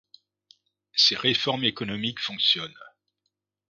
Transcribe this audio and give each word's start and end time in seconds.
Ses 0.95 1.15
réformes 1.15 1.63
économiques 1.63 2.21
fonctionnent. 2.23 2.73